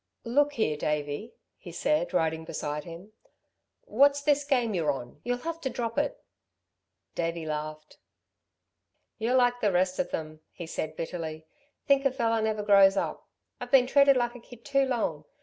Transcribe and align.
"Look 0.25 0.53
here, 0.53 0.77
Davey," 0.77 1.35
he 1.59 1.71
said, 1.71 2.11
riding 2.11 2.43
beside 2.43 2.85
him, 2.85 3.13
"what's 3.85 4.19
this 4.19 4.43
game 4.43 4.73
you're 4.73 4.91
on? 4.91 5.21
You'll 5.23 5.37
have 5.45 5.61
to 5.61 5.69
drop 5.69 5.99
it." 5.99 6.19
Davey 7.13 7.45
laughed. 7.45 7.99
"You're 9.19 9.35
like 9.35 9.59
the 9.61 9.71
rest 9.71 9.99
of 9.99 10.09
them," 10.09 10.41
he 10.53 10.65
said 10.65 10.95
bitterly. 10.95 11.45
"Think 11.85 12.03
a 12.05 12.11
fellow 12.11 12.41
never 12.41 12.63
grows 12.63 12.97
up! 12.97 13.27
I've 13.59 13.69
been 13.69 13.85
treated 13.85 14.17
like 14.17 14.33
a 14.33 14.39
kid 14.39 14.65
too 14.65 14.85
long. 14.87 15.25